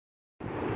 اورمیخانے 0.03 0.59
بھی۔ 0.59 0.67